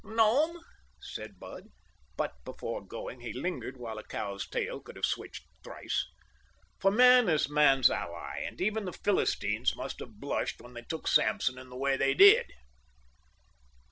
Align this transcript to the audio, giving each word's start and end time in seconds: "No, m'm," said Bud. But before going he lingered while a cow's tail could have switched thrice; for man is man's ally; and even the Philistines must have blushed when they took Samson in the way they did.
"No, 0.03 0.51
m'm," 0.51 0.59
said 0.99 1.37
Bud. 1.39 1.65
But 2.17 2.43
before 2.43 2.83
going 2.83 3.19
he 3.19 3.33
lingered 3.33 3.77
while 3.77 3.99
a 3.99 4.03
cow's 4.03 4.49
tail 4.49 4.79
could 4.79 4.95
have 4.95 5.05
switched 5.05 5.45
thrice; 5.63 6.07
for 6.79 6.89
man 6.89 7.29
is 7.29 7.47
man's 7.49 7.91
ally; 7.91 8.39
and 8.39 8.59
even 8.59 8.85
the 8.85 8.93
Philistines 8.93 9.75
must 9.75 9.99
have 9.99 10.19
blushed 10.19 10.59
when 10.59 10.73
they 10.73 10.81
took 10.89 11.07
Samson 11.07 11.59
in 11.59 11.69
the 11.69 11.77
way 11.77 11.97
they 11.97 12.15
did. 12.15 12.51